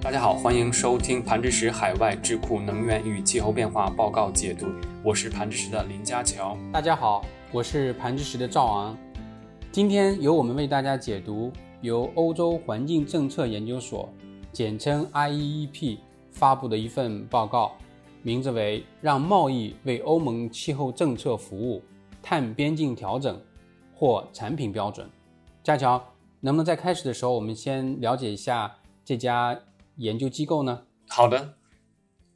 [0.00, 4.66] 大家好，欢迎收听盘知识海外智库能源与气候变化报告解读，
[5.02, 6.56] 我是盘知识的林家乔。
[6.72, 8.96] 大家好，我是盘知识的赵昂。
[9.72, 14.08] 今天由我们为大家解读由欧洲环境政策研究所
[14.52, 15.98] （简称 IEEP）
[16.30, 17.72] 发布的一份报告，
[18.22, 21.82] 名字为《让贸易为欧盟气候政策服务：
[22.22, 23.38] 碳边境调整
[23.96, 25.04] 或产品标准》。
[25.64, 26.00] 家乔，
[26.38, 28.72] 能不能在开始的时候，我们先了解一下
[29.04, 29.58] 这家？
[29.98, 30.86] 研究机构呢？
[31.08, 31.58] 好的，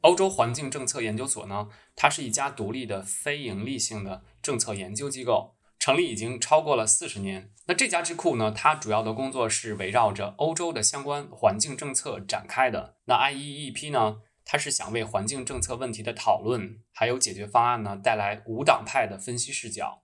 [0.01, 7.51] 欧洲环境政策研究所呢，它是一家独立的非盈利性的政策研究机构，成立已经超过了四十年。
[7.67, 12.97] 那这家智库呢，它主要的工作是围绕着欧洲的相关环境政策展开的。
[13.05, 20.03] 那 IEEP 呢，它是想为环境政策问题的讨论还有解决方案呢，带来无党派的分析视角。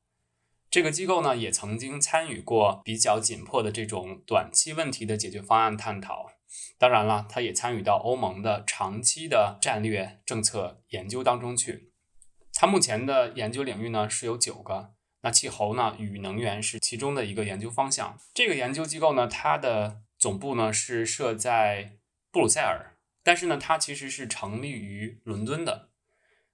[0.71, 6.32] 这个机构呢，也曾经参与过比较紧迫的这种短期问题的解决方案探讨。
[6.77, 11.91] 当然了，他也参与到欧盟的长期的战略政策研究当中去。
[12.54, 18.18] 他目前的研究领域呢是有九个，那气候呢与能源是其中的一个研究方向。
[18.34, 21.98] 这个研究机构呢，它的总部呢是设在
[22.32, 25.90] 布鲁塞尔，但是呢，它其实是成立于伦敦的，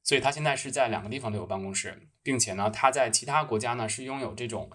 [0.04, 4.70] 所以它现在是在两个地方都有办公室，并且呢，它在其他国家呢是拥有这种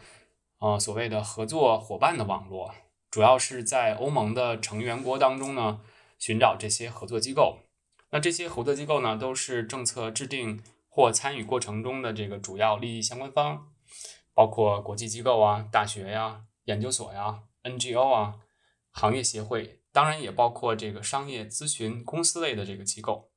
[0.58, 2.74] 呃所谓的合作伙伴的网络。
[3.10, 5.80] 主要是在欧盟的成员国当中呢，
[6.16, 7.58] 寻找这些合作机构。
[8.10, 13.66] 那这些合作机构呢，都是政策制定或参与过程中的这个主要利益相关方，
[14.32, 18.36] 包括国际机构啊、大学呀、研究所呀、NGO 啊、
[18.92, 23.30] 行业协会，当然也包括这个商业咨询公司类的这个机构。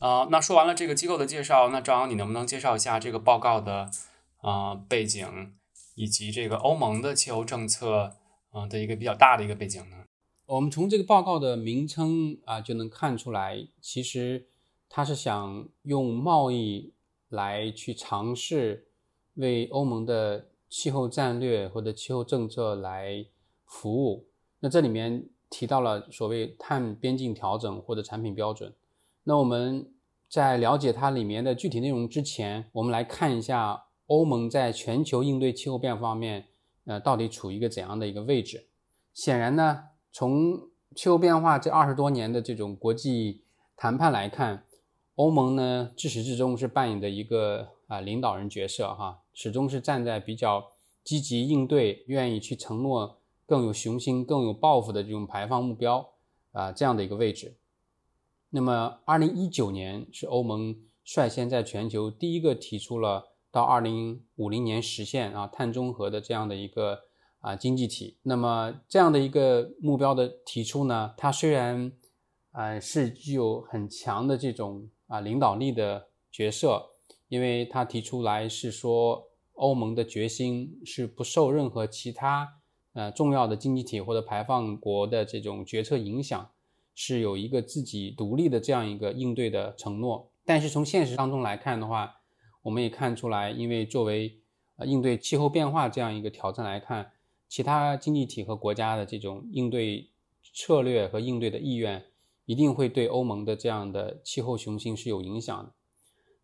[0.00, 3.88] 啊，那说完了这个机构的介绍，那赵阳，你能不能介绍一下这个报告的
[4.38, 5.54] 啊背景，
[5.94, 8.16] 以及这个欧盟的气候政策？
[8.52, 9.96] 啊的一个比较大的一个背景呢，
[10.46, 14.46] 我们从这个报告的名称啊就能看出来，其实
[14.88, 16.92] 它是想用贸易
[17.30, 18.86] 来去尝试
[19.34, 23.24] 为欧盟的气候战略或者气候政策来
[23.64, 24.26] 服务。
[24.60, 28.72] 那这里面提到了所谓碳边境调整或者产品标准。
[29.24, 29.90] 那我们
[30.28, 36.48] 在了解它里面的具体内容之前，我们来看一下欧盟在全球应对气候变化方面。
[36.84, 38.66] 呃，到底处于一个怎样的一个位置？
[39.14, 43.42] 显然呢，从气候变化这二十多年的这种国际
[43.76, 44.64] 谈判来看，
[45.14, 50.72] 欧盟呢自始至终是扮演的一个啊领导人角色哈，始终是站在比较
[51.04, 56.10] 积极应对、愿意去承诺更有雄心、更有抱负的这种排放目标
[56.52, 57.54] 啊这样的一个位置。
[58.50, 63.31] 那么，二零一九年是欧盟率先在全球第一个提出了。
[63.52, 67.00] 到二零五零年实现啊碳中和的这样的一个
[67.40, 71.92] 啊经济体，那么这样的一个目标的提出呢，它虽然
[72.52, 76.92] 啊是具有很强的这种啊领导力的角色，
[77.28, 82.48] 因为它提出来是说欧盟的决心是不受任何其他
[82.94, 86.50] 呃重要的经济体或者排放国的这种决策影响，
[86.94, 92.20] 是有一个自己独立的这样一个应对的承诺，但是从现实当中来看的话。
[92.62, 94.38] 我们也看出来，因为作为
[94.76, 97.12] 呃应对气候变化这样一个挑战来看，
[97.48, 100.08] 其他经济体和国家的这种应对
[100.54, 102.04] 策略和应对的意愿，
[102.46, 105.72] 一定会对欧盟的这样的气候雄心是有影响的。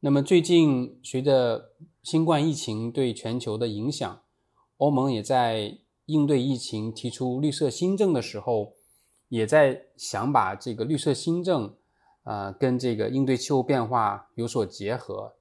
[0.00, 4.22] 那么最近随着新冠疫情对全球的影响，
[4.76, 8.74] 欧盟也在应对疫情提出绿色新政的时候，
[9.28, 11.74] 也在想把这个绿色新政
[12.22, 15.34] 啊跟这个应对气候变化有所结合。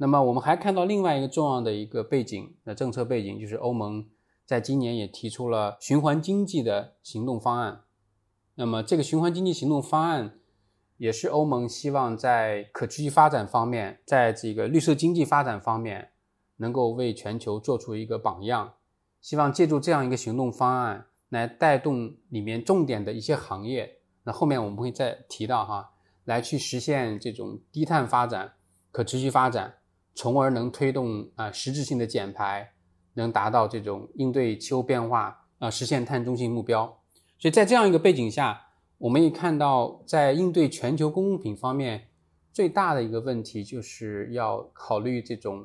[0.00, 4.08] 那么我们还看到另外一个重要的一个背景，那政策背景就是欧盟
[4.46, 7.82] 在今年也提出了循环经济的行动方案。
[8.54, 10.38] 那么这个循环经济行动方案
[10.98, 16.10] 也是欧盟希望在可持续发展方面，在这个绿色经济发展方面
[16.58, 18.74] 能够为全球做出一个榜样，
[19.20, 23.98] 希望借助这样一个行动方案来带动里面重点的一些行业。
[24.22, 25.90] 那后面我们会再提到哈，
[26.24, 28.52] 来去实现这种低碳发展、
[28.92, 29.74] 可持续发展。
[30.18, 32.72] 从而能推动啊实质性的减排，
[33.14, 36.86] 能达到这种应对气候变化啊实现碳中性目标。
[37.38, 38.60] 所以在这样一个背景下，
[38.98, 42.08] 我们也看到，在应对全球公共品方面，
[42.52, 45.64] 最大的一个问题就是要考虑这种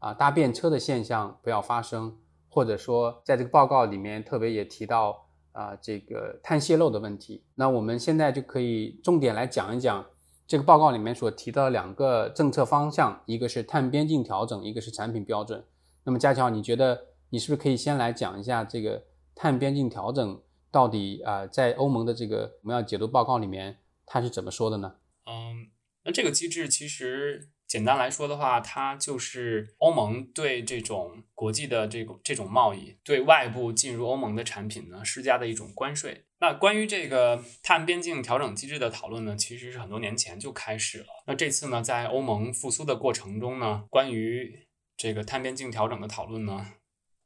[0.00, 2.14] 啊搭便车的现象不要发生，
[2.50, 7.42] 或者说在这个报告里面特别也提到啊这个碳泄漏的问题。
[7.54, 10.04] 那我们现在就可以重点来讲一讲。
[10.46, 15.64] 这个报告里面所提到的两个政策方向，一个是碳边境调整，一个是产品标准。
[16.04, 19.02] 那么，佳乔，你觉得你是不是可以先来讲一下这个
[19.34, 24.96] 碳边境调整到底啊，在欧盟的这个我们要解读报告里面，它是怎么说的呢？
[25.24, 25.70] 嗯，
[26.04, 36.26] 那这个机制其实简单来说的话，它就是欧盟对这种国际的这种这种贸易，对外部进入欧盟的产品呢施加的一种关税。
[36.44, 41.06] 那关于这个碳边境调整机制的讨论呢，其实是很多年前就开始了。
[41.26, 46.72] 那这次呢，在欧盟复苏的过程中呢，关于这个碳边境调整的讨论呢，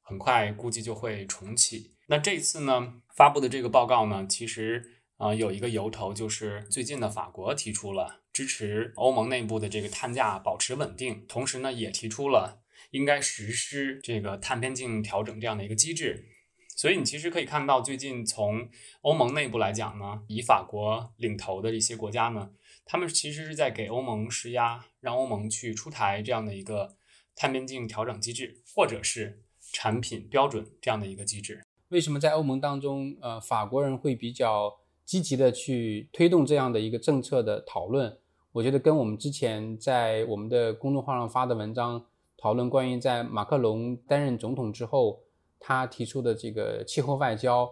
[0.02, 1.96] 很快估计就会重启。
[2.06, 12.60] 那这次呢发布的这个报告呢，其实啊有一个由头，就是最近的法国提出了支持欧盟内部的这个碳价保持稳定，同时呢也提出了
[12.92, 16.28] 应该实施这个碳边境调整这样的一个机制。
[16.78, 18.68] 所以你其实可以看到，最近从
[19.00, 22.50] 欧盟内部来讲呢，以法国领头的一些国家呢，
[22.84, 26.94] 他们其实是在给欧盟施压，让欧盟去出台这样的一个
[27.34, 29.42] 碳边境调整机制，或者是
[29.72, 31.64] 产品标准这样的一个机制。
[31.88, 38.16] 为什么在欧盟当中，呃，法国人会比较积极的去推动这样的一个政策的讨论？
[38.52, 45.24] 我觉得跟我们之前在我们的公众号上发的文章讨论关于在马克龙担任总统之后，
[45.60, 47.70] 他提出的这个气候外交，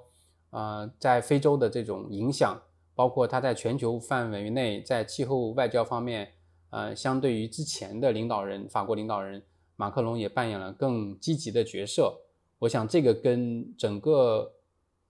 [0.51, 2.61] 呃，在非洲的这种影响，
[2.95, 6.33] 包括他在全球范围内在气候外交方面，
[6.71, 9.43] 呃，相对于之前的领导人，法国领导人
[9.77, 12.21] 马克龙也扮演了更积极的角色。
[12.59, 14.53] 我想这个跟整个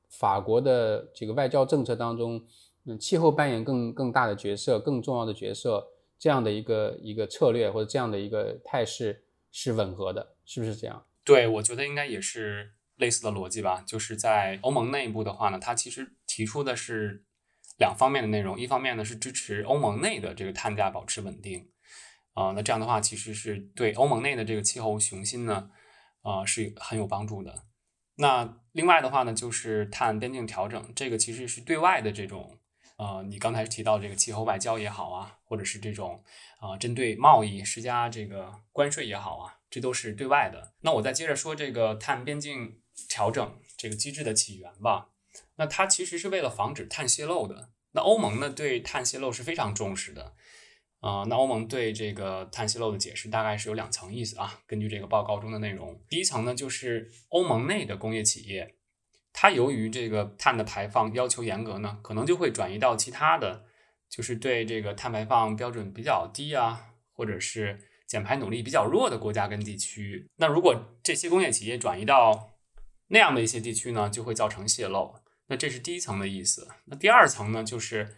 [0.08, 2.42] 法国的这个外交政策当中，
[2.84, 5.86] 嗯，气候扮演更更大的角色、更重要的角色
[6.18, 11.02] 这样的一个一个策略或者这样的一个态势是吻合的，是不是这样？
[11.26, 13.82] 对，我觉得应该也是类似的逻辑吧。
[13.86, 17.24] 就是在欧盟内部的话呢，它其实提出的是
[17.76, 21.68] 两方面的内容，一方面呢是支持欧盟内的这个碳价保持稳定，
[22.32, 25.68] 啊，那这样的话其实是对欧盟内的这个气候雄心呢。
[26.22, 27.66] 啊，是很有帮助的。
[28.16, 32.58] 那另外的话呢，就是碳边境调整，这个其实是对外的这种，
[32.98, 36.24] 呃，你刚才提到这个气候外交也好啊，或者是这种
[36.58, 40.74] 啊，针对贸易施加这个关税也好啊，这都是对外的。
[40.80, 45.10] 那我再接着说这个碳边境调整这个机制的起源吧。
[45.56, 47.70] 那它其实是为了防止碳泄漏的。
[47.92, 50.34] 那欧盟呢，对碳泄漏是非常重视的。
[51.00, 54.60] 啊，那欧盟对这个碳泄漏的解释大概是有两层意思啊。
[54.66, 58.76] 根据这个报告中的内容，第一层呢，就是欧盟内的工业企业，
[59.32, 63.66] 它由于这个碳的排放要求严格呢，可能就会转移到其他的，
[64.08, 70.28] 就是对这个碳排放标准比较低啊，或者是减排努力比较弱的国家跟地区。
[70.36, 72.54] 那如果这些工业企业转移到
[73.08, 75.14] 那样的一些地区呢，就会造成泄漏。
[75.48, 76.68] 那这是第一层的意思。
[76.86, 78.16] 那第二层呢，就是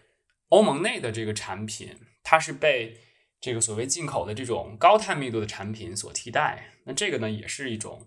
[0.49, 1.99] 欧盟内的这个产品。
[2.31, 3.01] 它是被
[3.41, 8.07] 这个所谓进口的这种高碳密度的产品所替代，那这个呢也是一种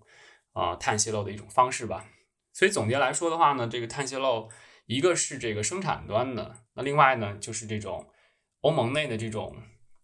[0.54, 2.07] 啊碳泄漏的一种方式吧。
[2.54, 4.48] 所以总结来说的话呢，这个碳泄漏
[4.86, 8.12] 一个是这个生产端的，那另外呢就是这种
[8.60, 9.57] 欧盟内的这种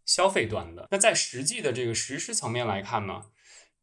[0.07, 0.87] 消费端的。
[0.89, 3.25] 那在实际的这个实施层面来看呢，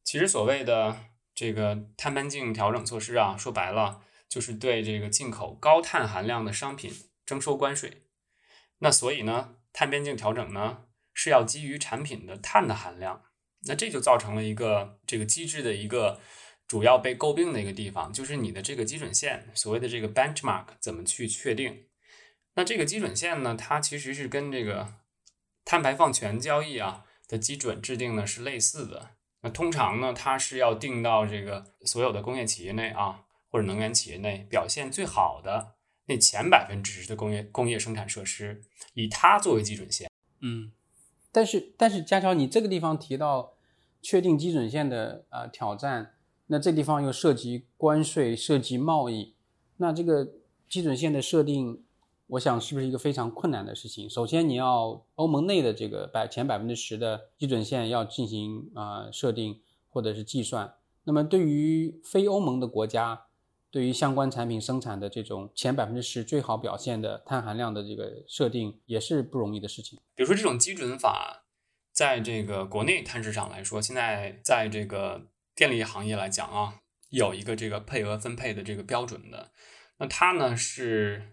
[0.03, 0.97] 其实所谓的
[1.32, 6.93] 这个碳边境调整措施啊，说白了就是对这个进口高碳含量的商品
[7.25, 8.03] 征收关税。
[8.79, 9.59] 那所以呢？
[9.76, 13.25] 碳边境调整呢，是要基于产品的碳的含量，
[13.67, 16.21] 那这就造成了一个这个机制的一个
[16.69, 21.87] 主要被诟病的一个地方，就是你的这个基准线，所谓的这个 benchmark 怎么去确定？
[22.55, 24.94] 那这个基准线呢，它其实是跟这个
[25.64, 29.11] 碳排放权交易啊的基准制定呢是类似的。
[29.40, 35.75] 那通常呢，它是要定到这个所有的工业企业内啊，或者能源企业内表现最好的。
[36.06, 40.11] 那前百分之十的工业工业生产设施，以它作为基准线。
[40.40, 40.73] 嗯，
[41.33, 43.54] 但是但是，佳乔，你这个地方提到
[44.02, 46.14] 确定基准线的呃挑战，
[46.49, 49.35] 那这地方又涉及关税、涉及贸易，
[49.78, 50.28] 那这个
[50.68, 51.83] 基准线的设定，
[52.26, 54.09] 我想是不是一个非常困难的事情？
[54.09, 63.26] 首先，你要欧盟内的这个百前百分之十的基准线要进行啊设定或者是计算，那么对于非欧盟的国家。
[63.71, 69.99] 对于相关产品生产的这种前百分之十最好表现的碳含量的这个设定，也是不容易的事情。
[70.14, 71.43] 比如说，这种基准法，
[71.90, 75.26] 在这个国内碳市场来说，现在在这个
[75.57, 79.50] 电力行业来讲啊，有一个这个配额分配的这个标准的。
[79.99, 81.33] 那它呢是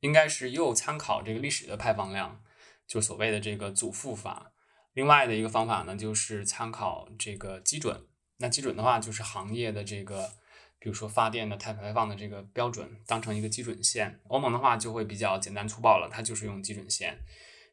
[0.00, 2.42] 应该是又参考这个历史的排放量，
[2.86, 4.52] 就所谓的这个祖父法。
[4.92, 8.06] 另外的一个方法呢，就是参考这个基准。
[8.38, 10.30] 那基准的话，就是行业的这个。
[10.80, 17.18] 比如说发电的碳排放的这个标准当成一个基准线，欧盟的话就会比较简单粗暴了，它就是用基准线。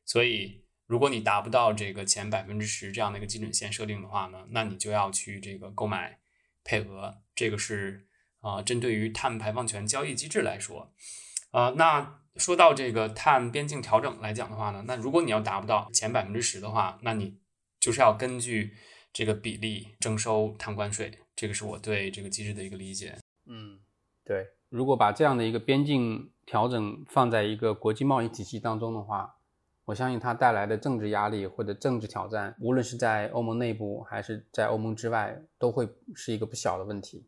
[0.05, 6.17] 所以如果你达不到这个前百分之十这样的一个基准线设定的话呢，那你就要去这个购买
[6.63, 8.07] 配额，这个是
[8.39, 10.91] 啊，针对于碳排放权交易机制来说，
[11.55, 17.37] 啊，那说到这个碳边境调整来讲的话呢，那如果你要达不到前百分之十的话，那你
[17.79, 18.73] 就是要根据
[19.13, 21.17] 这个比例征收碳关税。
[21.33, 23.15] 这个是我对这个机制的一个理解。
[23.45, 23.79] 嗯，
[24.25, 24.47] 对。
[24.67, 29.37] 如果把这样的一个边境调整放在一个国际贸易体系当中的话，
[29.85, 37.25] 我相信它带来的政治压力或者政治挑战，无论是在欧盟内部还是在欧盟之外，都会是一个不小的问题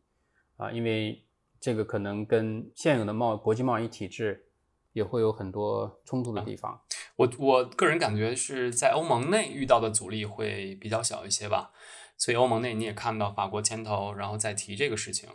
[0.58, 1.24] 啊，因为
[1.60, 4.46] 这个可能跟现有的贸国际贸易体制
[4.94, 6.82] 也会有很多冲突的地方。
[7.16, 11.72] 我我个人感觉是在欧盟内遇到的阻力会比较小一些吧，
[12.18, 15.30] 所以欧盟内你也看到法国牵头，然后再提这个事情。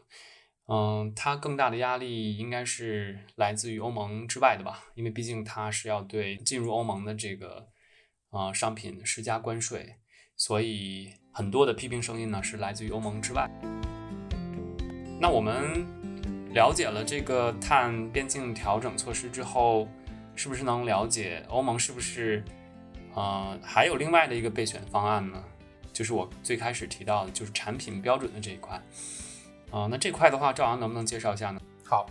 [0.68, 7.66] 嗯，它更大的压力应该是来自于欧盟之外的吧，因为毕竟它是要对进入欧盟的这个
[8.30, 9.96] 啊商品施加关税，
[10.36, 13.50] 所以很多的批评声音呢是来自于欧盟之外。
[15.20, 15.84] 那我们
[16.52, 19.88] 了解了这个碳边境调整措施之后，
[20.34, 22.44] 是不是能了解欧盟是不是
[23.14, 25.42] 啊还有另外的一个备选方案呢？
[25.92, 28.80] 就是我最开始提到的，就是产品标准的这一块。
[29.70, 31.60] 啊，那这块的话，赵阳能不能介绍一下呢？
[31.84, 32.06] 好，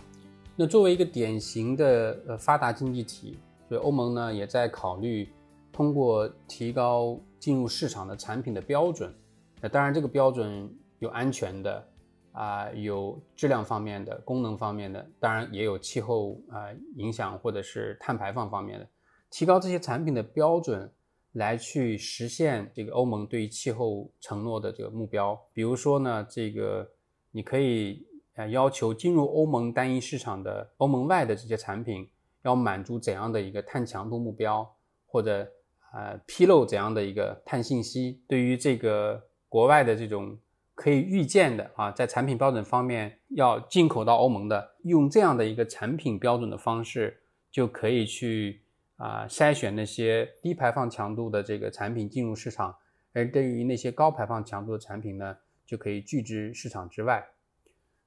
[0.56, 5.28] 那作为一个典型的呃发达经济体，所以欧盟呢也在考虑
[5.72, 9.14] 通过提高进入市场的产品的标准。
[9.60, 10.68] 那当然，这个标准
[10.98, 11.84] 有安全的
[12.32, 18.88] 啊，有质量方面的、功能方面的，当然也有气候啊影响或者是碳排放方面的。
[19.30, 20.90] 提高这些产品的标准，
[21.32, 25.40] 来去实现这个欧盟对于气候承诺的这个目标。
[25.52, 26.90] 比如说呢，这个。
[27.34, 32.06] 你可以呃要求进入欧盟单一市场的欧盟外的这些产品
[32.42, 34.70] 要满足怎样的一个碳强度目标，
[35.06, 35.50] 或者
[35.94, 38.20] 呃披露怎样的一个碳信息？
[38.28, 40.38] 对于这个国外的这种
[40.82, 47.22] 可以预见的啊，在产品标准方面要进口到欧盟的，用这样的一个产品标准的方式，
[47.52, 48.62] 就可以去
[48.96, 52.74] 啊筛选那些低排放强度的这个产品进入市场，
[53.12, 55.36] 而对于那些高排放强度的产品呢？
[55.64, 57.24] 就可以拒之市场之外。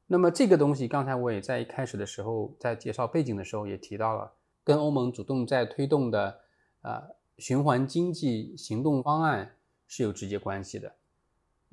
[0.05, 4.33] 那么这个东西，刚才我也在一开始的时候，在介绍背景的时候也提到了，
[4.65, 6.41] 跟欧盟主动在推动的
[6.81, 7.01] 呃
[7.37, 9.55] 循环经济行动方案
[9.87, 10.93] 是有直接关系的。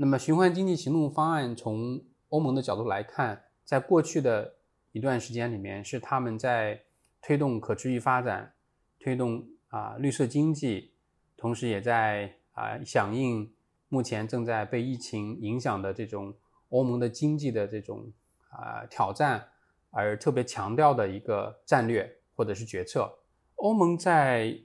[0.02, 4.56] 那么循环经济行动方案从欧盟的角度来看，在过去的
[4.90, 6.82] 一段时间里面，是他们在
[7.20, 8.52] 推动可持续发展，
[8.98, 10.90] 推动啊绿色经济，
[11.36, 13.48] 同时也在啊响应。
[13.90, 16.34] 目前正在被疫情影响的这种
[16.70, 18.12] 欧盟的经济的这种
[18.50, 19.50] 啊挑战，
[19.92, 23.08] 而特别强调的一个战略或者是决策。
[23.54, 24.58] 欧盟在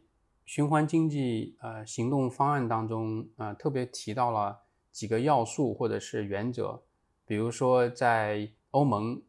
[0.46, 4.64] 循环经济呃行动方案当中啊特别提到了
[4.98, 6.82] 几个要素或者是原则，
[7.24, 9.22] 比如说在欧盟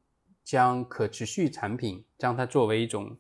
[0.43, 3.15] 将可持续产品将它作为一种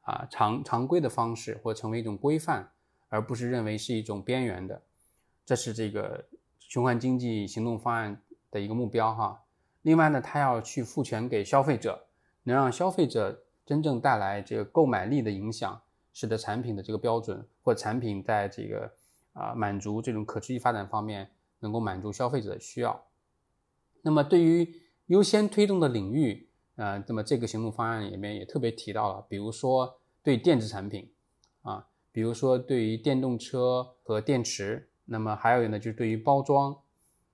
[0.00, 2.72] 啊常常规的方式或成为一种规范，
[3.10, 4.80] 而不是认为是一种边缘的。
[5.44, 6.24] 这是这个
[6.58, 8.18] 循环经济行动方案
[8.50, 9.42] 的一个目标哈。
[9.82, 12.06] 另外呢，它要去赋权给消费者，
[12.44, 15.82] 能让消费者真正带来这个购买力的影响，
[16.14, 18.90] 使得产品的这个标准或产品在这个
[19.34, 21.30] 啊满足这种可持续发展方面
[21.64, 23.06] 能够满足消费者的需要。
[24.02, 31.10] 那么对于优先推动的领域啊，那么这个行动方案里面也特别提到了，比如说对电子产品
[31.62, 34.90] 啊，比如说对于电动车和电池。
[35.06, 36.78] 那么还有呢，就是对于包装，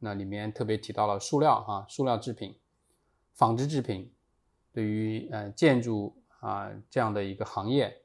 [0.01, 2.59] 那里面特别提到了塑料哈，塑料制品、
[3.35, 4.13] 纺织制品，
[4.73, 8.03] 对于呃建筑啊这样的一个行业，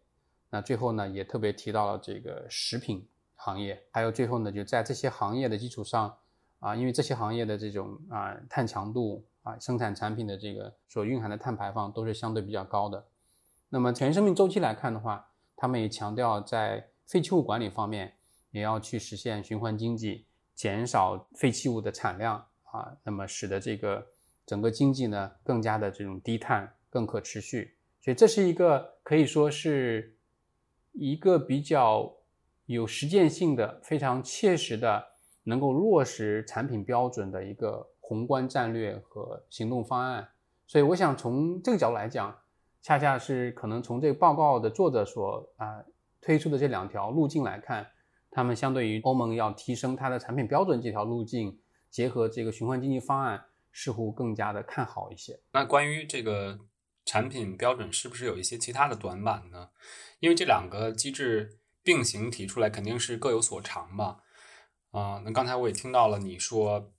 [0.52, 3.08] 那最后呢也特别提到了这个食品
[3.46, 6.18] 行业，还有最后呢就在这些行业的基础上
[6.60, 13.06] 啊，因为这些行业的这种啊碳强度啊生产产品的这个所蕴含的碳排放都是相对比较高的。
[13.70, 18.14] 那么全生命周期来看的话，他们也强调在废弃物管理方面。
[18.52, 22.38] 也要去实现循环经济，减少废弃物的产量
[22.72, 24.08] 啊，那么使得这个
[24.46, 27.76] 整个经济呢更加的这种低碳、更可持续。
[28.00, 30.18] 所以这是一个可以说是
[30.94, 32.15] 一个比较
[32.66, 35.06] 有实践性的、非常切实的，
[35.44, 40.30] 能够落实产品标准的一个宏观战略和行动方案。
[40.68, 42.36] 所以我想从这个角度来讲，
[42.82, 45.84] 恰恰是可能从这个报告的作者所啊
[46.22, 47.88] 推出的这两条路径来看。
[48.32, 51.58] 他们相对于欧盟要提升它的产品标准这条路径，
[51.90, 55.40] 结合这个循环经济方案，似乎更加的看好一些。
[55.54, 56.60] 那关于这个
[57.06, 59.70] 产品标准，是不是有一些其他的短板呢？
[60.20, 64.24] 因为这两个机制并行提出来，肯定是各有所长吧？
[64.90, 66.92] 啊，那刚才我也听到了你说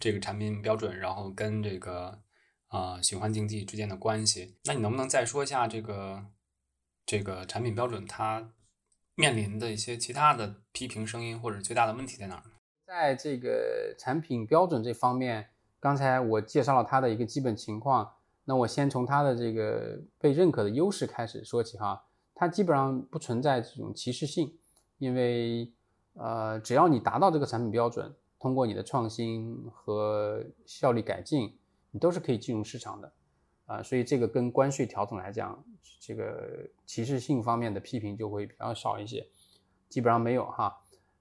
[0.00, 2.22] 这个产品标准，然后跟这个
[2.68, 4.56] 啊循环经济之间的关系。
[4.64, 6.24] 那你能不能再说一下这个
[7.04, 8.52] 这个产品标准它
[9.14, 12.42] 面临的一些其他的批评声音或者最大的问题在哪儿？
[12.86, 18.14] 在这个产品标准这方面，刚才我介绍了它的一个基本情况。
[18.44, 22.02] 那我先从它的这个被认可的优势开始说起哈，
[22.40, 24.50] 它基本上不存在这种歧视性，
[24.96, 25.70] 因为
[26.14, 31.54] 呃，只要你达到这个产品标准，通过你的创新和效率改进，
[31.90, 33.12] 你都是可以进入市场的
[33.66, 33.82] 啊。
[33.82, 35.62] 所以这个跟关税调整来讲，
[36.00, 39.28] 这个歧视性方面的批评就会比较少一些，
[39.90, 40.74] 基本上没有哈。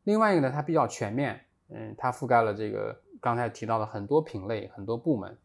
[0.06, 5.38] 另外一个呢，它比较全面，嗯，它覆盖了这个刚才提到的很多品类、很多部门。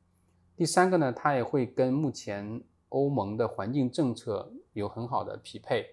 [0.55, 5.87] 第三个呢，它也会跟目前欧盟的环境政策有很好的匹配，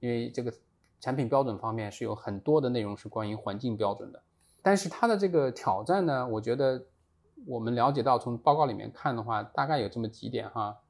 [0.00, 0.52] 因为这个
[1.00, 4.22] 产品标准方面是有很多的内容是关于环境标准的。
[4.62, 6.86] 但是它的这个挑战呢，我觉得
[7.46, 10.80] 我们了解到从报告里面看的话，大概有这么几点哈。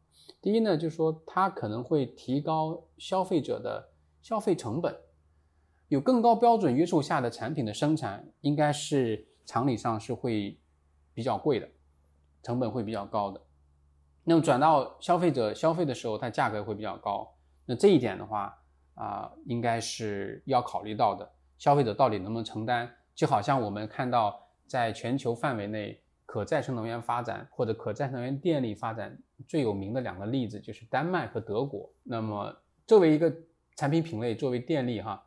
[0.40, 4.94] 第一呢，就是说它可能会提高消费者的消费成本，
[5.88, 10.58] 有更高标准约束下的产品的生产，应该是常理上是会
[11.14, 11.68] 比较贵的。
[12.42, 13.40] 成本会比较高的，
[14.22, 17.35] 那么转到消费者消费的时候，它价格会比较高。
[17.66, 18.56] 那这一点的话
[18.94, 21.30] 啊，应该是要考虑到的。
[21.58, 22.90] 消费者到底能不能承担？
[23.14, 29.18] 就好像我们看到，在全球范围内，可再生能源发展或者可再生能源电力发展
[29.48, 31.90] 最有名的两个例子就是丹麦和德国。
[32.02, 32.54] 那么
[32.86, 33.34] 作为一个
[33.74, 35.24] 产品品类，作为电力哈，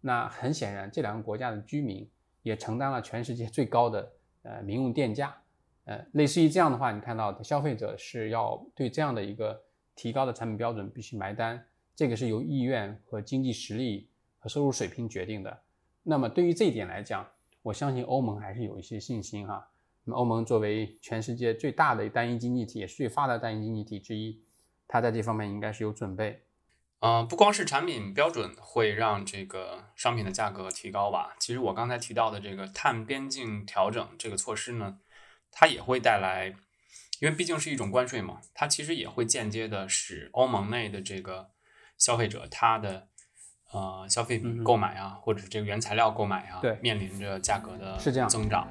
[0.00, 2.08] 那很显然这两个国家的居民
[2.42, 5.36] 也承担了全世界最高的呃民用电价。
[5.84, 9.60] 呃，类似于这样的话，你看到消费者是要对这样的一个
[9.96, 11.60] 提高的产品标准必须埋单，
[11.94, 14.08] 这个是由意愿和经济实力
[14.38, 15.62] 和收入水平决定的。
[16.02, 17.28] 那么对于这一点来讲，
[17.62, 19.68] 我相信欧盟还是有一些信心哈。
[20.04, 24.42] 那么欧盟作为全世界最大的单一经济体，也是最发达单一经济体之一，
[24.88, 26.42] 它在这方面应该是有准备。
[27.00, 34.98] 嗯，不光是产品标准会让这个商品的价格提高吧，其实我刚才提到的这个碳边境调整这个措施呢。
[35.54, 36.54] 它也会带来，
[37.20, 41.50] 因为毕竟是一种关税嘛，它其实也会间接的使欧盟内的这个
[42.02, 43.06] 消费者他的
[43.72, 48.66] 呃消费品购买啊，或者这个原材料购买啊，对，面临着价格的是这样增长。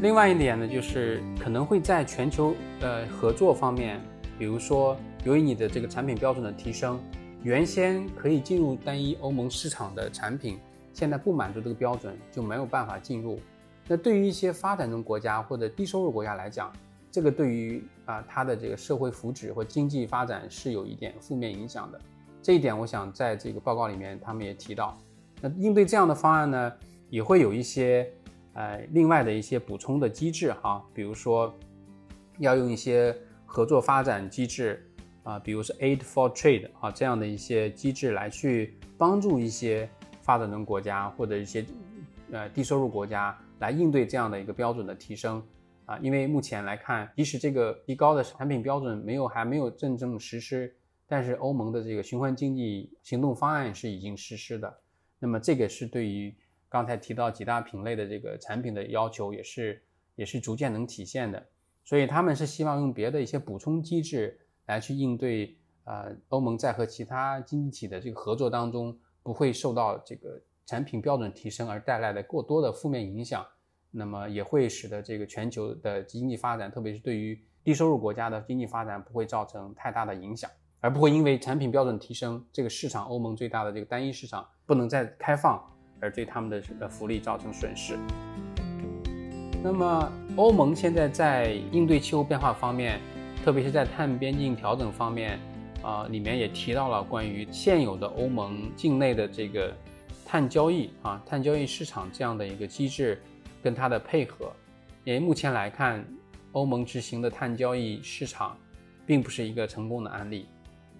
[0.00, 4.00] 另外一点呢，就是可能会在全球呃合作方面，
[4.38, 4.96] 比如说
[5.26, 6.98] 由于你的这个产品标准的提升，
[7.42, 10.58] 原先可以进入单一欧盟市场的产品，
[10.94, 13.38] 现在不满足这个标准，就没有办法进入。
[13.86, 16.72] 那对于一些发展中国家或者低收入国家来讲，
[17.10, 22.00] 这个对于啊它的这个社会福祉或经济发展是有一点负面影响的。
[22.42, 24.96] 这一点，我想在这个报告里面他们也提到。
[25.40, 26.72] 那应对这样的方案呢，
[27.10, 28.10] 也会有一些
[28.52, 31.52] 呃另外的一些补充的机制哈，比如说
[32.38, 34.86] 要用一些合作发展机制
[35.22, 39.88] 啊，比如说 Aid for Trade 啊这样的一些机制来去帮助一些
[40.22, 41.64] 发展中国家或者一些
[42.30, 43.36] 呃低收入国家。
[43.60, 45.42] 来应对这样的一个标准的提升
[45.86, 50.74] 啊，因为目前来看，即使这个提高的产品标准没有还没有真正实施，
[51.06, 54.80] 但是欧盟的这个循环经济行动方案是已经实施的。
[55.18, 56.34] 那么这个是对于
[56.68, 59.82] 刚才提到几大品类的这个产品的要求，也是
[60.14, 61.46] 也是逐渐能体现的。
[61.84, 70.40] 所以他们是希望用别的一些补充机制来去应对啊，欧盟在和其他经济体的这个合作当中不会受到这个。
[70.66, 73.46] 产品标准提升而带来的过多的负面影响，
[73.96, 85.62] 那么也会使得这个全球的经济发展，特别是对于低收入国家的经济发展，不会造成太大的影响，而不会因为产品标准提升，这个市场欧盟最大的这个单一市场不能再开放，
[86.00, 87.96] 而对他们的呃福利造成损失。
[89.62, 93.00] 那么欧盟现在在应对气候变化方面，
[93.44, 95.38] 特别是在碳边境调整方面，
[95.82, 99.72] 啊，里面也提到了关于现有的欧盟境内的这个。
[100.26, 103.22] 碳交易啊，碳交易市场这样的一个机制，
[103.64, 104.52] 跟它的配合，
[105.04, 106.06] 因为目前来看，
[106.52, 108.54] 欧盟执行的碳交易市场，
[109.06, 110.46] 并不是一个成功的案例。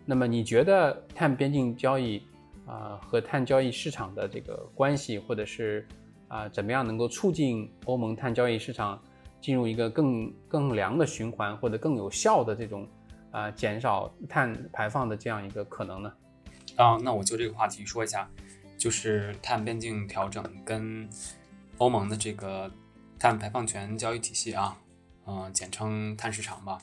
[0.06, 2.22] 那么你觉得碳边境交易
[2.66, 5.86] 啊和碳交易市场的这个关系，或者是
[6.28, 8.98] 啊怎么样能够促进欧盟碳交易市场
[9.42, 12.88] 进入一个更更良的循环，或者更有效的这种
[13.30, 16.12] 啊减少碳排放的这样一个可能呢？
[16.76, 18.26] 啊，那我就这个话题说一下。
[18.76, 21.08] 就是碳边境调整跟
[21.78, 22.72] 欧盟的这个
[23.18, 24.80] 碳排放权交易体系啊，
[25.26, 26.80] 嗯，简称碳市场吧，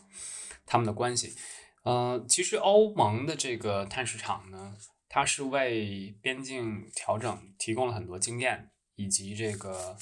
[0.65, 1.35] 他们的关系。
[1.83, 4.75] 呃，其实欧盟的这个碳市场呢，
[5.07, 9.97] 它是为边境调整提供了很多经验以及这个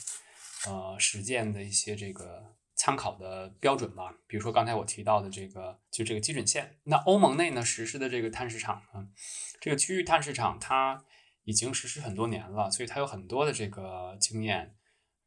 [0.68, 4.14] 呃实践的一些这个参考的标准吧。
[4.28, 6.78] 比如说刚才我提到的这个，就这个基准线。
[6.86, 9.08] 那欧盟内呢实施的这个碳市场呢，
[9.62, 11.06] 这个区域碳市场它
[11.44, 14.76] 已经实施很多年了，所以它有很多的这个经验。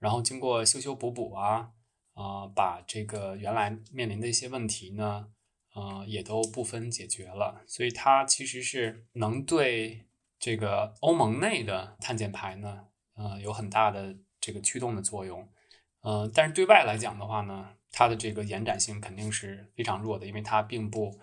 [0.03, 1.71] 然后经过修修补补啊，
[2.15, 5.29] 啊，把这个原来面临的一些问题呢，
[5.77, 7.63] 呃，也都部分解决了。
[7.69, 10.09] 所以它其实是能对
[10.41, 15.49] 这个欧盟内的碳减排呢，呃，有很大的这个驱动的作用。
[16.01, 21.17] 呃，但是对外来讲的话呢，它的这个延展性肯定是非常弱的，因为它并不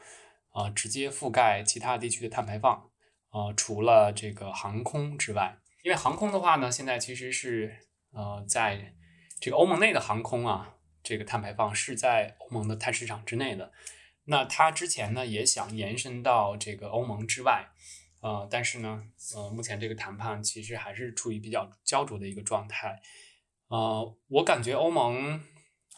[0.54, 2.90] 呃直接覆盖其他地区的碳排放，
[3.32, 8.94] 呃，除了这个航空之外，因为航空的话呢，现在其实是呃在
[9.40, 13.72] 这个欧盟内的航空啊，这个碳排放是在欧盟的碳市场之内的。
[14.26, 17.70] 那它之前呢也想延伸到这个欧盟之外，
[18.22, 23.02] 呃，但是呢，呃，目前这个谈判其实还是处于比较焦灼的一个状态。
[23.70, 25.42] 呃，我感觉欧盟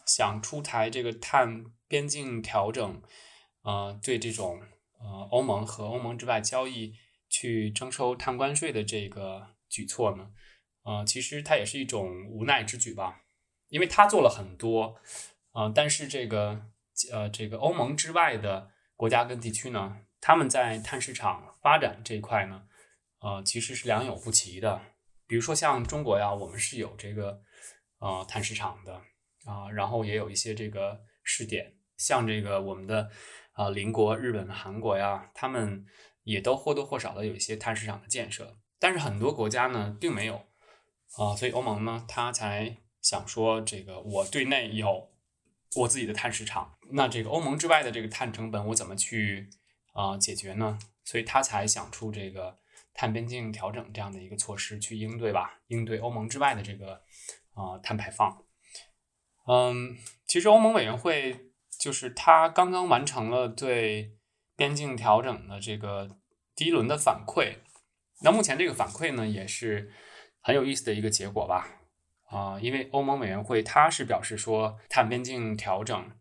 [0.06, 3.02] 想出台这个碳边境调整，
[3.64, 4.62] 呃，对这种
[5.00, 6.94] 呃欧盟和欧盟之外交易
[7.28, 10.32] 去征收碳关税的这个举措呢，
[10.84, 13.22] 呃，其实它也是一种无奈之举吧，
[13.70, 14.96] 因为它做了很多，
[15.54, 16.68] 呃，但是这个
[17.12, 22.64] 呃这个欧盟之外的国家跟地区呢，他们在碳市场发展这一块呢，
[23.20, 24.82] 呃，其实是良莠不齐的。
[25.28, 27.42] 比如说像中国呀，我们是有这个。
[28.04, 28.96] 啊，碳市场的
[29.46, 33.12] 啊，然后也有一些这个试点，像这个我们的
[33.54, 35.86] 啊邻国日本、韩国呀，他们
[36.24, 40.48] 也都或多或少的有一些碳市场的建设，但是很多国家呢并没有
[41.18, 45.12] 啊，所以欧盟呢他才想说这个我对内有
[45.76, 49.50] 我自己的碳市场，那这个欧盟之外的这个碳成本我怎么去
[49.94, 50.80] 啊解决呢？
[51.04, 52.58] 所以他才想出这个
[52.94, 57.02] 碳边境调整这样的一个措施去应对吧，应对欧盟之外的这个。
[57.54, 58.46] 啊，碳排放，
[59.46, 64.16] 嗯，其实欧盟委员会就是它刚刚完成了对
[64.56, 66.18] 边境调整的这个
[66.56, 67.58] 第一轮的反馈，
[68.22, 69.92] 那目前这个反馈呢也是
[70.42, 71.82] 很有意思的一个结果吧，
[72.30, 76.12] 啊，因为欧盟委员会它是表示说碳边境调整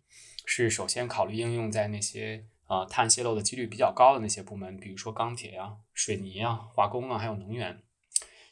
[0.44, 7.82] 是首先考虑应用在那些啊碳泄漏的几率比较高的那些部门，比如说钢铁啊、水泥啊、化工啊，还有能源，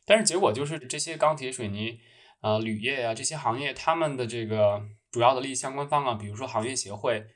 [0.05, 2.01] 但是结果就是这些钢铁、水泥。
[2.41, 7.27] 呃，铝业呀，这些行业，他们的这个主要的利益相关方啊，比如说行业协会，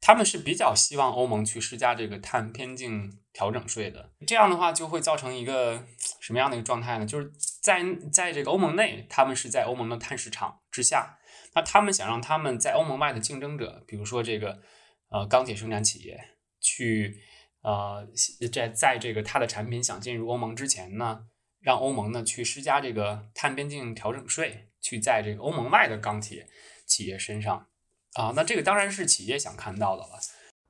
[0.00, 4.10] 他们是比较希望欧盟去施加这个碳边境调整税的。
[4.26, 5.86] 这样的话，就会造成一个
[6.18, 7.06] 什么样的一个状态呢？
[7.06, 7.30] 就是
[7.62, 11.20] 在在这个欧盟内，他们是在欧盟的碳市场之下，
[11.54, 14.60] 那他们想让他们在欧盟外的竞争者，比如说这个
[15.10, 16.18] 呃钢铁生产企业，
[16.60, 17.22] 去
[17.62, 18.08] 呃
[18.52, 21.26] 在在这个它的产品想进入欧盟之前呢？
[21.60, 26.48] 让欧盟呢去施加这个碳边境调整税，去在这个欧盟外的钢铁
[26.86, 27.68] 企业身上
[28.14, 30.18] 啊，那这个当然是企业想看到的了。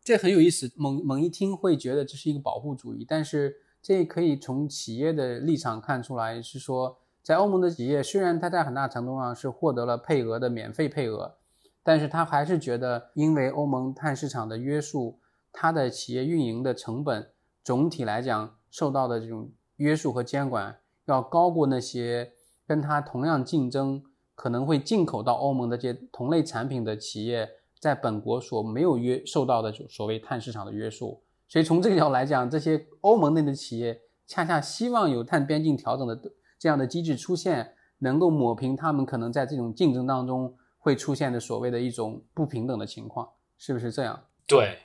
[0.09, 11.35] 这很有意思，猛猛一听会觉得这是一个保护主义，但是这可以从企业的立场看出来，是说在欧盟的企业虽然它在很大程度上是获得了配额的免费配额，
[11.83, 15.19] 但是他还是觉得因为欧盟碳市场的约束，
[15.53, 17.29] 它的企业运营的成本
[17.63, 19.51] 总体来讲受到的这种。
[19.77, 22.33] 约束和监管要高过那些
[22.67, 24.03] 跟它同样竞争、
[24.35, 27.49] 可能会进口到欧盟的这些同类产品的企业，
[27.81, 31.23] 在本国所没有约受到的所谓碳市场的约束。
[31.47, 36.21] 所以从这个角度来讲，这些欧盟内的企业恰恰希望有碳边境调整的
[36.59, 44.25] 这样的机制出现，能够抹平他们可能在这种竞争当中会出现的所谓的一种不平等的情况，是不是这样？
[44.47, 44.79] 对，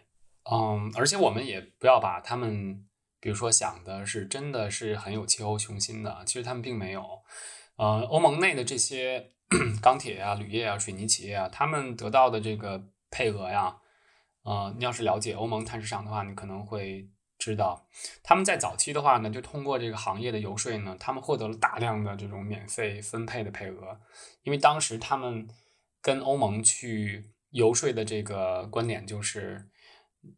[0.52, 2.86] 嗯，而且我们也不要把他们。
[3.20, 7.02] 比如说想的是真的是很有气候雄心的，其实他们并没有。
[7.78, 9.30] 呃，欧盟内的这些
[9.82, 13.78] 钢铁啊、铝业啊、水泥企业啊，他们得到的这个配额呀，
[14.44, 17.88] 呃，你要是了解欧盟碳市场的话，你可能会知道，
[18.24, 24.00] 他们在早期的话呢，就通过这个行业的游说呢，他们获得了大量的这种免费分配的配额，
[24.44, 25.48] 因为当时他们
[26.02, 29.70] 跟欧盟去游说的这个观点就是，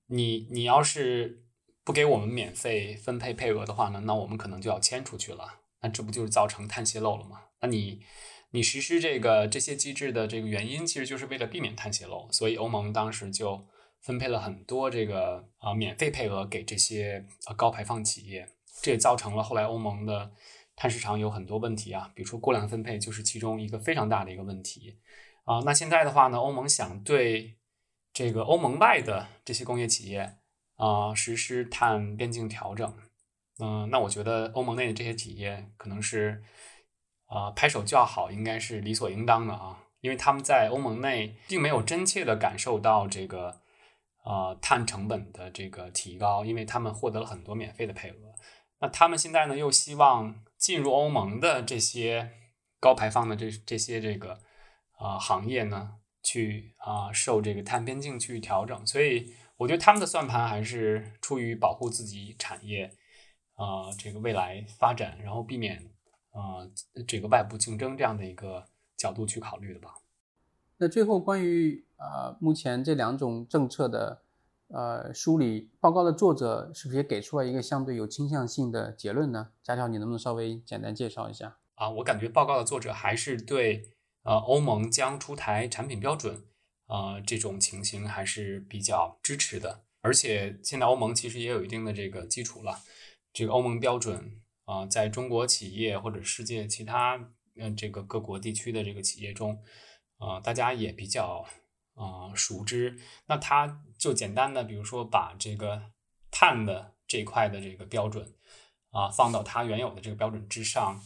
[0.07, 1.41] 你你要是。
[1.85, 5.59] 不给我们免费分配配额的话呢，那我们可能就要迁出去了。
[5.81, 7.43] 那这不就是造成碳泄漏了吗？
[7.61, 8.03] 那你
[8.55, 12.27] 你实施这个这些机制的这个原因，其实就是为了避免碳泄漏。
[12.31, 13.67] 所以欧盟当时就
[14.01, 18.47] 分配了很多这个啊免费配额给这些啊高排放企业，
[18.81, 20.31] 这也造成了后来欧盟的
[20.75, 24.97] 碳市场有很多问题啊，比如说过量分配就是其中一个非常大的一个问题
[25.43, 25.59] 啊。
[25.65, 27.57] 那现在的话呢，欧盟想对
[28.13, 30.37] 这个欧盟外的这些工业企业。
[30.77, 32.93] 啊，实施碳边境调整，
[33.59, 36.43] 嗯，那我觉得欧盟内的这些企业可能是
[37.27, 43.61] 啊拍手叫好，应该是理所应当的啊，因为他们在欧盟内并没有真切的感受到这个
[44.23, 48.35] 呃碳成本的这个提高，因为他们获得了很多免费的配额。
[48.79, 52.31] 那他们现在呢又希望进入欧盟的这些
[52.79, 54.39] 高排放的这这些这个
[54.97, 58.85] 啊行业呢，去啊受这个碳边境去调整。
[58.85, 62.85] 所以我觉得他们的算盘还是出于保护自己产业
[63.53, 65.81] 啊这个未来发展，然后避免
[66.35, 66.69] 啊
[67.07, 68.63] 这个外部竞争这样的一个
[68.95, 69.95] 角度去考虑的吧。
[70.77, 74.21] 那最后关于啊目前这两种政策的。
[74.69, 79.51] 呃，梳理报告的作者是不是也给出了一个相对有倾向性的结论呢？
[79.61, 81.55] 佳条，你能不能稍微简单介绍一下？
[81.75, 83.91] 啊，我感觉报告的作者还是对
[84.23, 86.43] 呃欧盟将出台产品标准
[86.87, 89.81] 啊这种情形还是比较支持的。
[90.01, 92.79] 而且现在欧盟其实也有一定的这个基础了，
[93.31, 99.59] 这个欧盟标准啊，在中国企业或者世界其他嗯这个各国地区的这个企业中
[100.17, 101.47] 啊，大家也比较。
[101.97, 105.81] 啊，熟知，那它就简单的，比如说把这个
[106.29, 108.33] 碳的这一块的这个标准
[108.89, 111.01] 啊，放到它原有的这个标准之上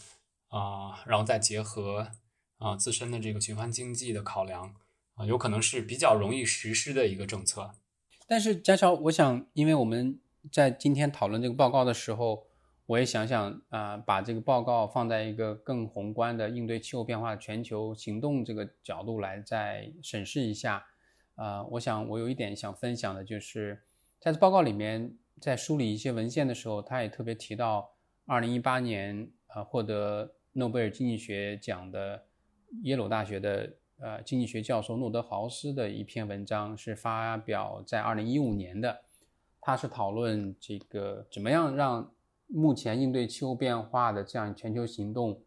[0.48, 2.10] 啊，然后再结合
[2.58, 4.74] 啊自身的这个循环经济的考量
[5.14, 7.76] 啊，有可能是比较容易实施的一个政策。
[8.26, 10.20] 但是，佳乔，我想，因为我们
[10.52, 12.48] 在今天讨论这个报告的时候，
[12.90, 20.84] 我也想想啊，把这个报告放在一个更宏观的应对气候变化全球行动这个角度来再审视一下。
[21.36, 23.84] 啊，我想我有一点想分享的就是，
[24.20, 27.92] 在这报告里面，在梳理一些文献的时候，他也特别提到，
[28.26, 32.24] 二零一八年啊获得诺贝尔经济学奖的
[32.82, 39.02] 耶鲁大学的呃经济学教授诺德豪斯的一篇文章是发表在二零一五年的，
[39.62, 42.12] 他是讨论这个怎么样让。
[42.52, 45.40] 目前应对气候变化的这样全球行动，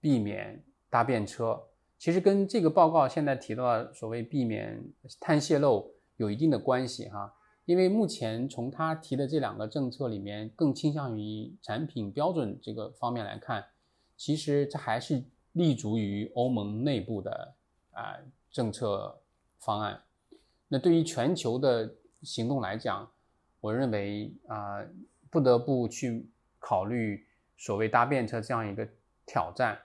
[0.00, 1.62] 避免搭便车，
[1.96, 4.84] 其实跟这个报告现在提到的所谓避免
[5.20, 7.32] 碳泄漏有一定的关系哈。
[7.66, 13.64] 因为目前从他提的这两个政策里面，更倾向于产品标准这个方面来看，
[14.16, 17.54] 其实这还是立足于欧盟内部的
[17.92, 18.18] 啊
[18.50, 19.20] 政策
[19.60, 20.02] 方案。
[20.66, 23.08] 那对于全球的行动来讲，
[23.60, 24.84] 我认为啊
[25.30, 26.28] 不得不去。
[26.60, 28.86] 考虑所谓搭便车这样一个
[29.26, 29.78] 挑战，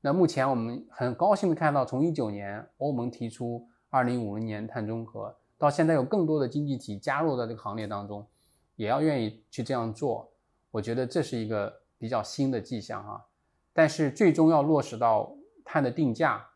[0.00, 8.26] 那目前我们很高兴的看到，从一九年欧盟提出二零五零年碳中和，到现在有更多的经济体加入到这个行列当中，
[8.74, 10.30] 也要愿意去这样做，
[10.70, 13.26] 我觉得这是一个比较新的迹象哈。
[13.72, 16.46] 但是最终要落实到碳的定价，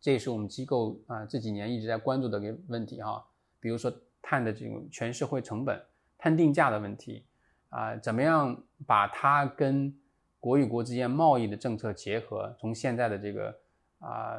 [0.00, 3.24] 这也是我们机构啊这几年一直在关注的一个问题哈。
[3.60, 5.80] 比如说碳的这种全社会成本、
[6.18, 7.24] 碳定价的问题。
[7.74, 8.56] 啊，怎么样
[8.86, 9.92] 把它跟
[10.38, 12.54] 国与国之间贸易的政策结合？
[12.60, 13.58] 从现在的这个
[13.98, 14.38] 啊，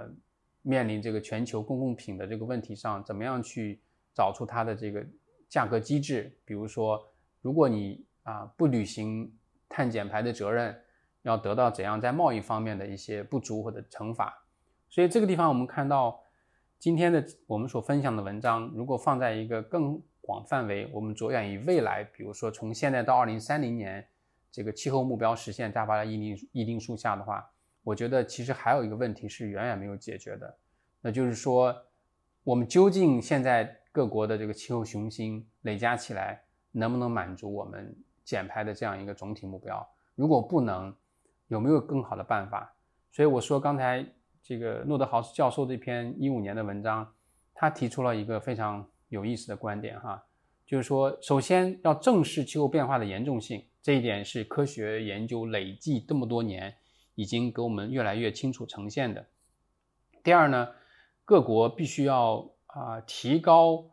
[0.61, 3.81] 面临这个全球公共品的这个问题上，怎么样去
[4.13, 5.05] 找出它的这个
[5.49, 6.33] 价格机制？
[6.45, 7.05] 比如说，
[7.41, 9.29] 如果你啊不履行
[9.67, 10.73] 碳减排的责任，
[11.23, 14.33] 要得到怎样在贸易方面的一些不足或者惩罚？
[14.87, 16.23] 所以这个地方我们看到
[16.79, 24.03] 今天的我们所分享的文章，如果放在一个更广范围，我们着眼于未来，比如说从现在到二零三零年，
[24.51, 27.47] 这个气候目标实现大巴拉议定议定树下的话，
[27.83, 30.57] 我觉得其实还有一个问题是远远没有解决的，
[30.99, 31.75] 那就是说，
[32.43, 39.87] 我们究竟现在各国的这个气候雄心累加起来，能不能满足我们减排的这样一个总体目标？
[40.15, 40.91] 如果不能，
[41.49, 42.73] 有没有更好的办法？
[43.11, 44.03] 所以我说刚才
[44.41, 47.13] 这个诺德豪斯教授这篇一五年的文章，
[47.53, 48.83] 他提出了一个非常。
[49.15, 50.21] 有意思的观点哈，
[50.65, 56.75] 就是说，首先要正视气候变化的严重性，这一点是科学研究累计这么多年
[57.15, 59.25] 已经给我们越来越清楚呈现的。
[60.21, 60.67] 第二呢，
[61.23, 63.89] 各国必须要啊提高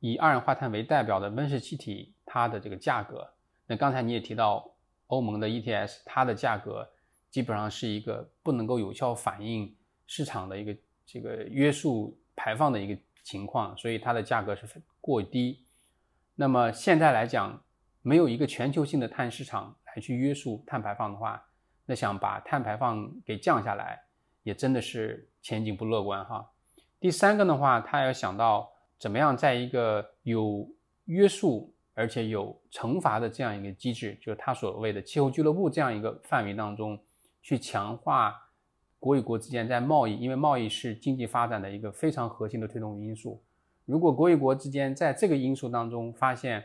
[0.00, 3.32] 以二氧化碳为代表的温室气体它的这个价格。
[3.68, 4.74] 那刚才你也提到
[5.06, 6.90] 欧盟的 ETS，它的价格
[7.30, 9.72] 基本上是一个不能够有效反映
[10.06, 10.76] 市场的一个
[11.06, 13.00] 这个约束排放的一个。
[13.22, 14.66] 情况，所以它的价格是
[15.00, 15.64] 过低。
[16.34, 17.62] 那么现在来讲，
[18.02, 21.44] 没有一个全球性的碳市场来去约束碳排放的话，
[21.86, 24.02] 那想把碳排放给降下来，
[24.42, 26.50] 也真的是前景不乐观哈。
[26.98, 30.68] 第三个的话，他要想到怎么样在一个有
[31.04, 36.98] 约束而且有惩罚的这样一个机制，就是他所谓的气候俱乐部这样一个范围当中
[37.42, 38.48] 去强化。
[39.02, 43.42] 国与国之间在贸易，因为贸易是经济发展的一个非常核心的推动因素。
[43.84, 46.62] 如果国与国之间在这个因素当中发现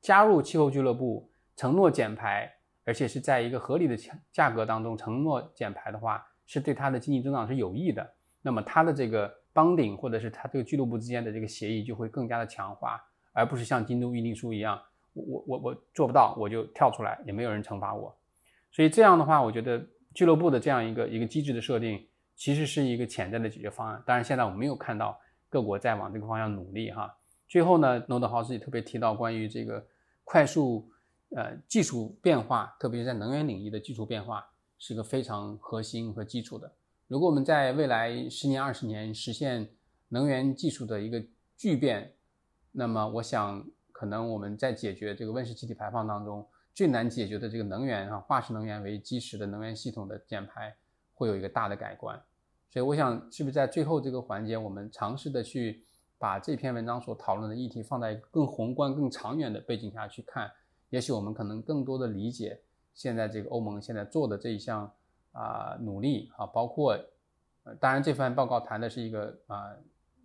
[0.00, 2.52] 加入气候俱乐部，承诺减排，
[2.84, 3.96] 而且是在一个合理的
[4.32, 8.14] 价格当中承诺减排的话，是对它的经济增长是有益的。
[8.42, 13.00] 那么它的这个帮顶或者是它这个俱乐部之间的这个协议就会更加的强化，
[13.32, 14.76] 而不是像京都议定书一样，
[15.12, 18.12] 我我我我做不到我就跳出来，也没有人惩罚我。
[18.72, 24.02] 所以这样的话，我觉得俱乐部的这样一个一个机制的设定，其实是一个潜在的解决方案。
[24.06, 27.14] 当然，现在我们没有看到各国在往这个方向努力哈。
[27.46, 29.86] 最后呢，诺德豪斯也特别提到关于这个
[30.24, 30.90] 快速
[31.36, 34.42] 呃技术变化，特别是在能源领域的技术变化，
[34.78, 36.72] 是个非常核心和基础的。
[37.08, 39.68] 如果我们在未来十年、二十年实现
[40.08, 41.22] 能源技术的一个
[41.58, 42.14] 巨变，
[42.72, 50.76] 那么我想，可能我们在解决这个温室气体排放当中最难解决的这个能源啊，化石能源为基石的能源系统的减排，
[51.12, 52.16] 会有一个大的改观。
[52.70, 55.82] 所以，我想是不是在最后这个环节，我们尝试的去。
[56.18, 60.50] 把这篇文章所讨论的议题放在更宏观、更长远的背景下去看，
[60.88, 62.58] 也许我们可能更多的理解
[62.94, 64.90] 现在这个欧盟现在做的这一项
[65.32, 66.98] 啊努力啊，包括
[67.64, 69.76] 呃，当然这份报告谈的是一个啊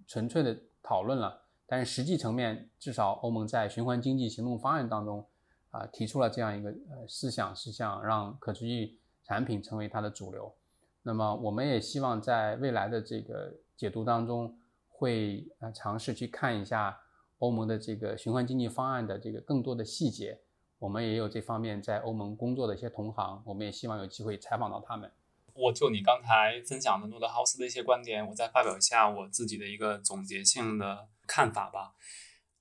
[0.07, 5.27] 纯粹的讨论了，但是实际层面，至少欧盟在循环经济行动方案当中
[5.71, 10.53] 啊提出了这样一个呃思想是想，让可持续产品成为它的主流。
[11.01, 14.55] 那么，我们也希望在未来的这个解读当中。
[14.93, 16.95] 会呃尝试去看一下
[17.39, 20.39] 欧盟的这个循环经济方案的这个更多的细节，
[20.77, 25.11] 我们也有这方面在欧盟工作的一些同行，我们也希望有机会采访到他们。
[25.55, 31.95] 我就你刚才分享的诺德豪斯的一些观点，我再发表一下我自己的一个总结性的看法吧。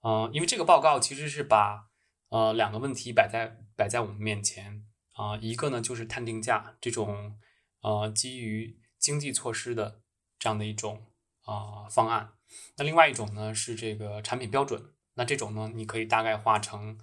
[0.02, 1.89] 嗯，因为这个报告其实是把
[2.30, 7.38] 呃两个问题摆在摆在我们面前啊，一个呢就是碳定价这种
[7.82, 10.00] 呃基于经济措施的
[10.38, 11.06] 这样的一种。
[11.44, 12.34] 啊，方案。
[12.76, 14.92] 那另外一种呢是这个产品标准。
[15.14, 17.00] 那这种呢，你可以大概化成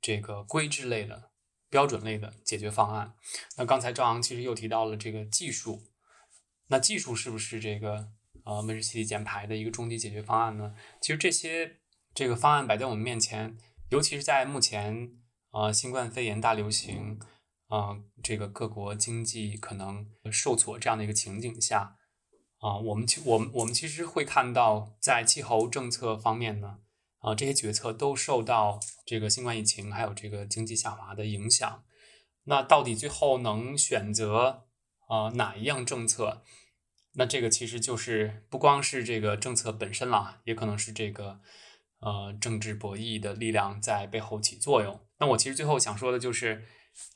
[0.00, 1.32] 这个规制类的、
[1.68, 3.14] 标准类的解决方案。
[3.56, 5.82] 那刚才赵昂其实又提到了这个技术。
[6.68, 8.08] 那技术是不是这个
[8.44, 10.74] 呃温室气体减排的一个终极解决方案呢？
[11.00, 11.80] 其实这些
[12.14, 13.58] 这个方案摆在我们面前，
[13.90, 15.12] 尤其是在目前
[15.50, 17.18] 呃新冠肺炎大流行
[17.66, 21.96] 啊这个各国经济可能受挫这样的一个情景下。
[22.58, 26.80] 啊，我们其我们我们其实会看到，在气候政策方面呢，
[27.20, 31.82] 啊，这些决策都受到这个新冠疫情还有这个经济下滑的影响。
[32.44, 34.66] 那到底最后能选择
[35.08, 36.42] 啊哪一样政策？
[37.14, 41.40] 那这个其实就是不光是这个政策本身了，也可能是这个
[42.00, 45.00] 呃政治博弈的力量在背后起作用。
[45.18, 46.64] 那我其实最后想说的就是，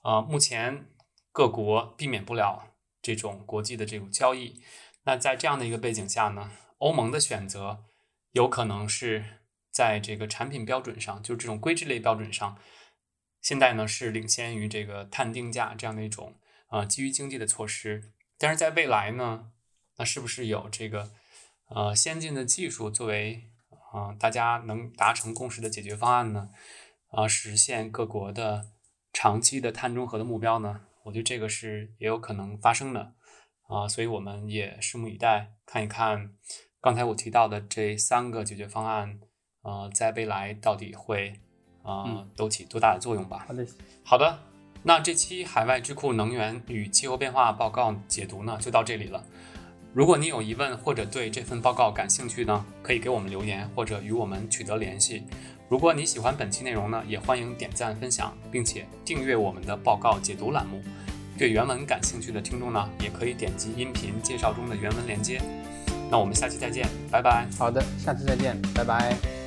[0.02, 0.86] 啊，目前
[1.32, 4.62] 各国避免不了这种国际的这种交易。
[5.04, 7.84] 那在这样的一个背景下呢，欧盟的选择
[8.32, 12.56] 有可能是在这个产品标准上，就是这种规制类标准上，
[13.42, 18.12] 现在呢是领先于这个碳定价这样的一种啊基于经济的措施。
[18.38, 19.52] 但是在未来呢，
[19.96, 21.12] 那是不是有这个
[21.68, 23.50] 呃先进的技术作为
[23.94, 26.48] 啊大家能达成共识的解决方案呢？
[27.10, 28.66] 啊，实现各国的
[29.12, 30.80] 长期的碳中和的目标呢？
[31.04, 33.14] 我觉得这个是也有可能发生的。
[33.66, 36.34] 啊，所以我们也拭目以待，看一看
[36.82, 39.18] 刚才我提到的这三个解决方案，
[39.62, 41.40] 呃，在未来到底会
[41.82, 43.46] 啊都起多大的作用吧？
[43.48, 43.66] 好的，
[44.04, 44.38] 好的，
[44.82, 49.24] 那这期海外智库能源与气候变化报告解读呢，就到这里了。
[49.94, 55.22] 如果你有疑问或者对这份报告感兴趣呢，可以给我们留言或者与我们取得联系。
[55.68, 60.82] 如果你喜欢本期内容呢，也欢迎点赞分享，并且订阅我们的报告解读栏目。
[61.38, 65.40] 对原文感兴趣的听众呢，也可以点击音频介绍中的原文链接。
[66.10, 67.46] 那我们下期再见，拜拜。
[67.56, 69.43] 好的，下次再见，拜拜。